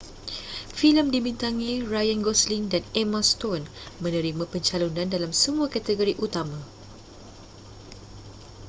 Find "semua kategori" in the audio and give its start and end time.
5.43-6.13